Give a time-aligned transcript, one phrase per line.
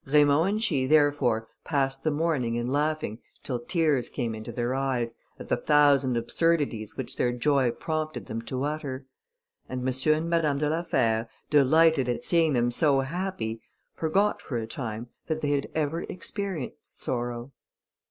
[0.03, 5.13] Raymond and she, therefore, passed the morning in laughing till tears came into their eyes,
[5.37, 9.05] at the thousand absurdities which their joy prompted them to utter;
[9.69, 10.13] and M.
[10.15, 13.61] and Madame de la Fère, delighted at seeing them so happy,
[13.93, 17.51] forgot for a time that they had ever experienced sorrow.